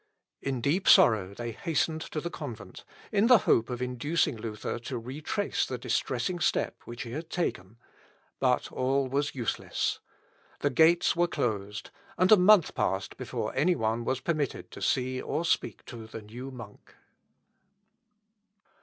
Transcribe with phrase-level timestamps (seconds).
[0.41, 4.97] In deep sorrow they hastened to the convent, in the hope of inducing Luther to
[4.97, 7.77] retrace the distressing step which he had taken;
[8.39, 9.99] but all was useless.
[10.61, 15.21] The gates were closed, and a month passed before any one was permitted to see
[15.21, 16.95] or speak to the new monk.